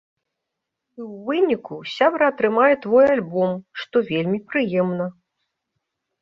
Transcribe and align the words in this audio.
І 0.97 1.01
ў 1.09 1.27
выніку 1.27 1.75
сябра 1.95 2.25
атрымае 2.33 2.71
твой 2.87 3.05
альбом, 3.17 3.51
што 3.83 3.95
вельмі 4.09 4.39
прыемна. 4.49 5.05